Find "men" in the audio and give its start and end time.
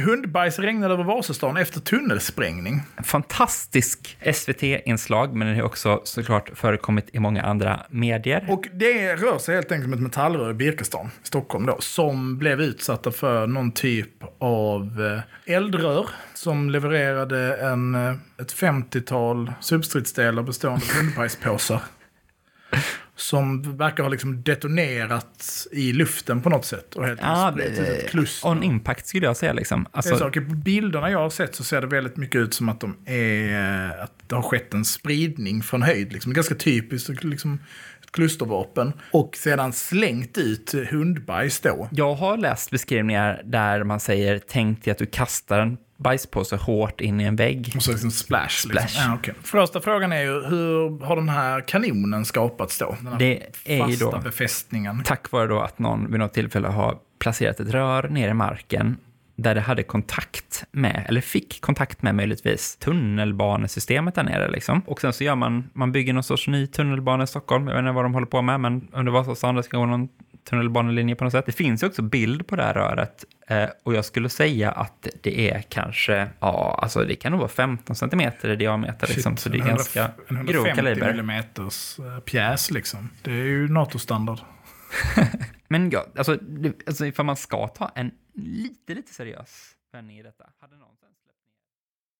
5.34-5.48, 68.60-68.88, 85.68-85.90